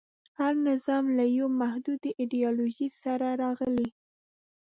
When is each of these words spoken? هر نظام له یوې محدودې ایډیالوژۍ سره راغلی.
هر 0.39 0.53
نظام 0.69 1.05
له 1.17 1.25
یوې 1.37 1.55
محدودې 1.61 2.11
ایډیالوژۍ 2.21 2.89
سره 3.03 3.27
راغلی. 3.43 3.89